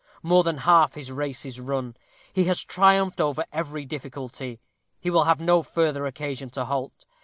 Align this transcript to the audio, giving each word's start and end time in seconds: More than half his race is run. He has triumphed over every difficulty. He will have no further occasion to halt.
More 0.23 0.43
than 0.43 0.57
half 0.57 0.95
his 0.95 1.11
race 1.11 1.45
is 1.45 1.59
run. 1.59 1.95
He 2.33 2.45
has 2.45 2.63
triumphed 2.63 3.21
over 3.21 3.45
every 3.53 3.85
difficulty. 3.85 4.59
He 4.99 5.11
will 5.11 5.25
have 5.25 5.39
no 5.39 5.61
further 5.61 6.07
occasion 6.07 6.49
to 6.57 6.65
halt. 6.65 7.05